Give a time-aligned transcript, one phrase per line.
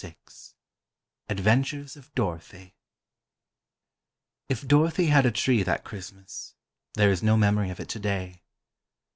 [0.03, 0.17] VI
[1.29, 2.73] ADVENTURES OF DOROTHY
[4.49, 6.55] If Dorothy had a Tree that Christmas,
[6.95, 8.41] there is no memory of it today.